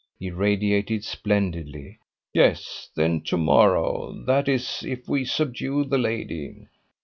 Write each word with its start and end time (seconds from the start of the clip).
He 0.17 0.31
radiated 0.31 1.03
splendidly. 1.03 1.99
"Yes, 2.33 2.89
then, 2.95 3.21
to 3.25 3.37
morrow. 3.37 4.11
That 4.25 4.49
is, 4.49 4.83
if 4.83 5.07
we 5.07 5.25
subdue 5.25 5.85
the 5.85 5.99
lady." 5.99 6.65